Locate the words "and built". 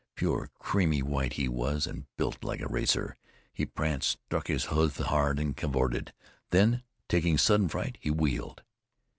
1.85-2.43